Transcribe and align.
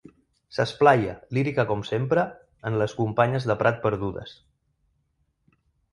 S'esplaia, 0.55 1.11
lírica 1.37 1.65
com 1.73 1.83
sempre, 1.89 2.23
en 2.71 2.79
les 2.83 2.97
companyes 3.03 3.49
de 3.51 3.59
prat 3.63 3.81
perdudes. 3.85 4.37